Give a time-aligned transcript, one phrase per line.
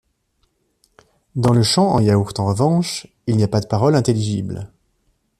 [1.35, 4.73] Dans le chant en yaourt en revanche, il n'y a pas de paroles intelligibles.